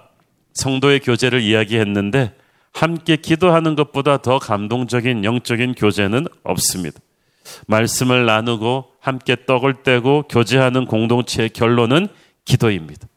성도의 0.53 1.01
교제를 1.01 1.41
이야기했는데 1.41 2.35
함께 2.71 3.17
기도하는 3.17 3.75
것보다 3.75 4.19
더 4.19 4.39
감동적인 4.39 5.25
영적인 5.25 5.75
교제는 5.75 6.27
없습니다. 6.43 7.01
말씀을 7.67 8.27
나누고 8.27 8.93
함께 9.01 9.37
떡을 9.47 9.83
떼고 9.85 10.25
교제하는 10.29 10.85
공동체의 10.85 11.49
결론은 11.49 12.09
기도입니다. 12.45 13.09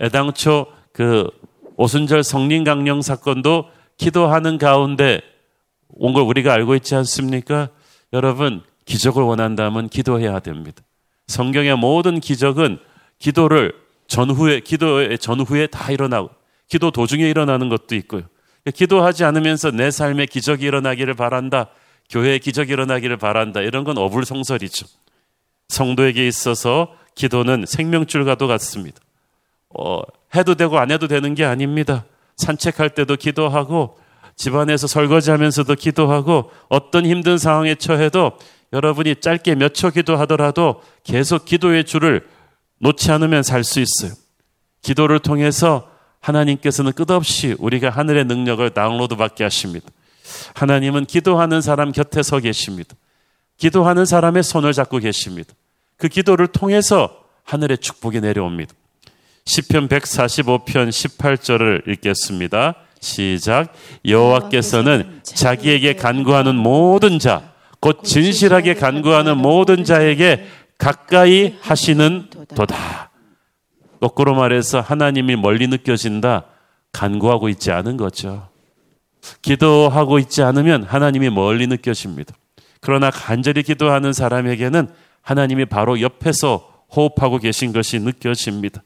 애당초 0.00 0.66
그 0.92 1.30
오순절 1.76 2.22
성림 2.24 2.64
강령 2.64 3.02
사건도 3.02 3.66
기도하는 3.96 4.58
가운데 4.58 5.20
온 5.88 6.12
걸 6.12 6.22
우리가 6.24 6.52
알고 6.52 6.74
있지 6.76 6.94
않습니까? 6.94 7.68
여러분, 8.12 8.62
기적을 8.84 9.22
원한다면 9.22 9.88
기도해야 9.88 10.40
됩니다. 10.40 10.82
성경의 11.26 11.76
모든 11.76 12.20
기적은 12.20 12.78
기도를 13.18 13.72
전후에, 14.06 14.60
기도의 14.60 15.18
전후에 15.18 15.66
다 15.68 15.90
일어나고, 15.90 16.30
기도 16.68 16.90
도중에 16.90 17.28
일어나는 17.28 17.68
것도 17.68 17.94
있고요. 17.96 18.22
기도하지 18.74 19.24
않으면서 19.24 19.70
내 19.70 19.90
삶에 19.90 20.26
기적이 20.26 20.66
일어나기를 20.66 21.14
바란다. 21.14 21.68
교회에 22.10 22.38
기적이 22.38 22.72
일어나기를 22.72 23.16
바란다. 23.16 23.60
이런 23.60 23.84
건 23.84 23.98
어불성설이죠. 23.98 24.86
성도에게 25.68 26.26
있어서 26.26 26.94
기도는 27.14 27.64
생명줄과도 27.66 28.46
같습니다. 28.46 29.00
어, 29.78 30.00
해도 30.34 30.54
되고 30.54 30.78
안 30.78 30.90
해도 30.90 31.08
되는 31.08 31.34
게 31.34 31.44
아닙니다. 31.44 32.04
산책할 32.36 32.90
때도 32.90 33.16
기도하고 33.16 33.98
집안에서 34.36 34.86
설거지 34.86 35.30
하면서도 35.30 35.74
기도하고 35.74 36.50
어떤 36.68 37.06
힘든 37.06 37.38
상황에 37.38 37.74
처해도 37.74 38.32
여러분이 38.72 39.16
짧게 39.20 39.54
몇 39.54 39.74
초 39.74 39.90
기도하더라도 39.90 40.82
계속 41.04 41.44
기도의 41.44 41.84
줄을 41.84 42.26
놓지 42.80 43.10
않으면 43.12 43.42
살 43.42 43.64
수 43.64 43.80
있어요. 43.80 44.12
기도를 44.82 45.18
통해서 45.20 45.88
하나님께서는 46.20 46.92
끝없이 46.92 47.54
우리가 47.58 47.90
하늘의 47.90 48.24
능력을 48.26 48.68
다운로드 48.70 49.16
받게 49.16 49.44
하십니다. 49.44 49.88
하나님은 50.54 51.06
기도하는 51.06 51.60
사람 51.60 51.92
곁에 51.92 52.22
서 52.22 52.40
계십니다. 52.40 52.94
기도하는 53.56 54.04
사람의 54.04 54.42
손을 54.42 54.72
잡고 54.72 54.98
계십니다. 54.98 55.54
그 55.96 56.08
기도를 56.08 56.48
통해서 56.48 57.24
하늘의 57.44 57.78
축복이 57.78 58.20
내려옵니다. 58.20 58.74
시편 59.46 59.88
145편 59.88 60.88
18절을 60.88 61.88
읽겠습니다. 61.88 62.74
시작. 63.00 63.72
여호와께서는 64.04 65.20
자기에게 65.22 65.94
간구하는 65.94 66.56
모든 66.56 67.20
자, 67.20 67.52
곧 67.78 68.02
진실하게 68.02 68.74
간구하는 68.74 69.38
모든 69.38 69.84
자에게 69.84 70.46
가까이 70.78 71.54
하시는 71.60 72.28
도다. 72.54 73.10
거꾸로 74.00 74.34
말해서 74.34 74.80
하나님이 74.80 75.36
멀리 75.36 75.68
느껴진다. 75.68 76.46
간구하고 76.92 77.48
있지 77.48 77.70
않은 77.70 77.96
거죠. 77.96 78.48
기도하고 79.42 80.18
있지 80.18 80.42
않으면 80.42 80.82
하나님이 80.82 81.30
멀리 81.30 81.68
느껴집니다. 81.68 82.34
그러나 82.80 83.10
간절히 83.10 83.62
기도하는 83.62 84.12
사람에게는 84.12 84.88
하나님이 85.22 85.66
바로 85.66 86.00
옆에서 86.00 86.84
호흡하고 86.94 87.38
계신 87.38 87.72
것이 87.72 87.98
느껴집니다. 88.00 88.82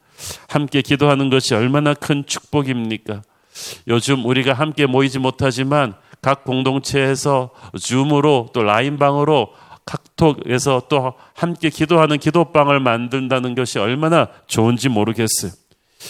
함께 0.47 0.81
기도하는 0.81 1.29
것이 1.29 1.53
얼마나 1.55 1.93
큰 1.93 2.25
축복입니까? 2.25 3.21
요즘 3.87 4.25
우리가 4.25 4.53
함께 4.53 4.85
모이지 4.85 5.19
못하지만 5.19 5.93
각 6.21 6.43
공동체에서 6.43 7.49
줌으로 7.79 8.49
또 8.53 8.63
라인방으로 8.63 9.53
카톡에서 9.85 10.83
또 10.89 11.13
함께 11.33 11.69
기도하는 11.69 12.17
기도방을 12.17 12.79
만든다는 12.79 13.55
것이 13.55 13.79
얼마나 13.79 14.27
좋은지 14.47 14.89
모르겠어요. 14.89 15.51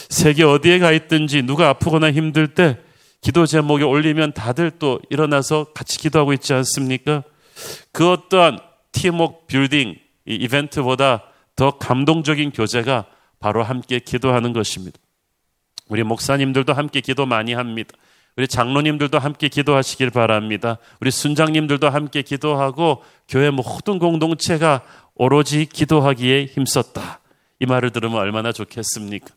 세계 0.10 0.44
어디에 0.44 0.80
가 0.80 0.92
있든지 0.92 1.44
누가 1.44 1.70
아프거나 1.70 2.12
힘들 2.12 2.54
때 2.54 2.78
기도 3.22 3.46
제목에 3.46 3.84
올리면 3.84 4.34
다들 4.34 4.72
또 4.80 5.00
일어나서 5.10 5.66
같이 5.74 5.98
기도하고 6.00 6.34
있지 6.34 6.54
않습니까? 6.54 7.24
그 7.92 8.12
어떠한 8.12 8.60
팀워크 8.92 9.46
빌딩 9.48 9.96
이벤트보다 10.26 11.24
더 11.56 11.78
감동적인 11.78 12.52
교제가 12.52 13.06
바로 13.42 13.64
함께 13.64 14.00
기도하는 14.00 14.54
것입니다. 14.54 14.98
우리 15.90 16.04
목사님들도 16.04 16.72
함께 16.72 17.02
기도 17.02 17.26
많이 17.26 17.54
합니다. 17.54 17.94
우리 18.38 18.48
장로님들도 18.48 19.20
함께 19.20 19.50
기도하시길 19.50 20.12
바랍니다. 20.12 20.78
우리 21.02 21.12
순장님들도 21.12 21.90
함께 21.90 22.22
기도하고 22.22 23.04
교회 23.28 23.50
모든 23.50 24.00
공동체가 24.00 24.84
오로지 25.16 25.66
기도하기에 25.66 26.46
힘썼다. 26.46 27.20
이 27.60 27.66
말을 27.66 27.90
들으면 27.90 28.20
얼마나 28.20 28.54
좋겠습니까? 28.54 29.34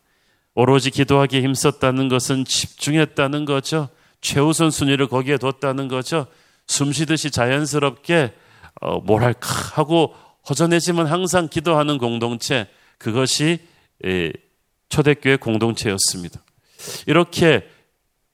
오로지 0.55 0.91
기도하기에 0.91 1.43
힘썼다는 1.43 2.09
것은 2.09 2.45
집중했다는 2.45 3.47
거죠. 3.47 3.89
최우선 4.21 4.71
순위를 4.71 5.09
거기에 5.09 5.39
뒀다는 5.39 5.89
거죠. 5.89 6.27
숨 6.67 6.93
쉬듯이 6.93 7.31
자연스럽게 7.31 8.33
어, 8.81 9.01
뭐랄까 9.01 9.49
하고 9.75 10.15
허전해지면 10.49 11.07
항상 11.07 11.49
기도하는 11.49 11.99
공동체 11.99 12.69
그것이 12.99 13.45
예, 13.45 13.74
초대교회 14.89 15.37
공동체였습니다. 15.37 16.43
이렇게 17.07 17.67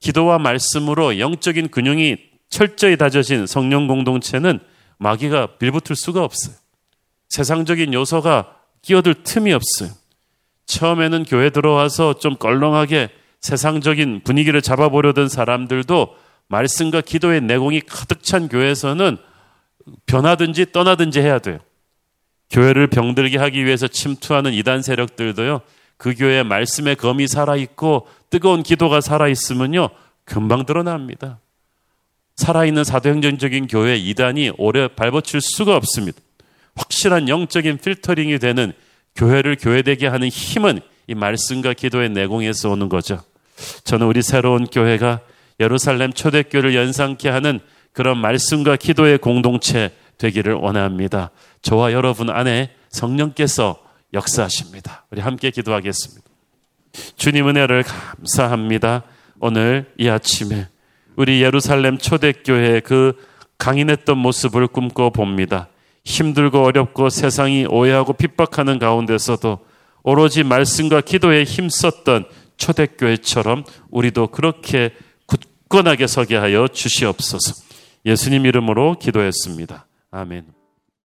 기도와 0.00 0.38
말씀으로 0.38 1.18
영적인 1.18 1.68
근육이 1.68 2.16
철저히 2.48 2.96
다져진 2.96 3.46
성령 3.46 3.87
공동체는 3.87 4.59
마귀가 4.98 5.59
빌붙을 5.59 5.96
수가 5.96 6.24
없어요. 6.24 6.54
세상적인 7.28 7.94
요소가 7.94 8.56
끼어들 8.83 9.22
틈이 9.22 9.52
없어요. 9.52 9.90
처음에는 10.66 11.24
교회 11.24 11.50
들어와서 11.50 12.18
좀 12.18 12.37
껄렁하게 12.37 13.09
세상적인 13.40 14.22
분위기를 14.24 14.61
잡아보려던 14.62 15.28
사람들도 15.28 16.16
말씀과 16.48 17.00
기도의 17.00 17.40
내공이 17.42 17.80
가득 17.83 18.22
찬 18.22 18.48
교회에서는 18.48 19.16
변하든지 20.06 20.72
떠나든지 20.72 21.20
해야 21.20 21.38
돼요. 21.38 21.59
교회를 22.50 22.88
병들게 22.88 23.38
하기 23.38 23.64
위해서 23.64 23.86
침투하는 23.86 24.52
이단 24.52 24.82
세력들도요, 24.82 25.60
그 25.96 26.14
교회에 26.14 26.42
말씀의 26.42 26.96
검이 26.96 27.28
살아있고 27.28 28.08
뜨거운 28.30 28.62
기도가 28.62 29.00
살아있으면요, 29.00 29.90
금방 30.24 30.66
드러납니다. 30.66 31.38
살아있는 32.36 32.84
사도행전적인 32.84 33.66
교회 33.66 33.96
이단이 33.96 34.52
오래 34.56 34.88
밟아칠 34.88 35.40
수가 35.40 35.76
없습니다. 35.76 36.18
확실한 36.74 37.28
영적인 37.28 37.78
필터링이 37.78 38.38
되는 38.38 38.72
교회를 39.14 39.56
교회되게 39.56 40.06
하는 40.06 40.28
힘은 40.28 40.80
이 41.06 41.14
말씀과 41.14 41.74
기도의 41.74 42.10
내공에서 42.10 42.70
오는 42.70 42.88
거죠. 42.88 43.22
저는 43.84 44.06
우리 44.06 44.22
새로운 44.22 44.66
교회가 44.66 45.20
예루살렘 45.58 46.12
초대교를 46.12 46.74
연상케 46.74 47.28
하는 47.28 47.60
그런 47.92 48.18
말씀과 48.18 48.76
기도의 48.76 49.18
공동체 49.18 49.90
되기를 50.20 50.54
원합니다. 50.54 51.30
저와 51.62 51.92
여러분 51.92 52.30
안에 52.30 52.70
성령께서 52.90 53.83
역사하십니다. 54.12 55.06
우리 55.11 55.20
함께 55.20 55.50
기도하겠습니다. 55.50 56.28
주님 57.16 57.48
은혜를 57.48 57.85
감사합니다. 57.85 59.04
오늘 59.40 59.92
이 59.98 60.09
아침에 60.09 60.68
우리 61.16 61.42
예루살렘 61.42 61.96
초대교회 61.96 62.80
그 62.80 63.16
강인했던 63.59 64.18
모습을 64.18 64.66
꿈꿔 64.66 65.11
봅니다. 65.11 65.68
힘들고 66.04 66.64
어렵고 66.64 67.09
세상이 67.09 67.66
오해하고 67.68 68.14
핍박하는 68.14 68.78
가운데서도 68.78 69.59
오로지 70.02 70.42
말씀과 70.44 71.00
기도에 71.02 71.44
힘썼던 71.44 72.26
초대교회처럼 72.56 73.64
우리도 73.90 74.28
그렇게 74.28 74.92
굳건하게 75.26 76.06
서게 76.06 76.37
하여 76.37 76.68
주시옵소서. 76.68 77.54
예수님 78.04 78.46
이름으로 78.46 78.96
기도했습니다. 78.98 79.87
아멘. 80.11 80.60